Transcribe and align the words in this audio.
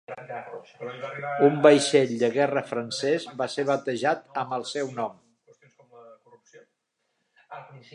Un 1.47 1.59
vaixell 1.65 2.13
de 2.23 2.29
guerra 2.37 2.65
francès 2.71 3.29
va 3.43 3.49
ser 3.57 3.67
batejat 3.71 4.43
amb 4.45 4.59
el 4.59 4.69
seu 4.75 4.93
nom. 5.01 5.19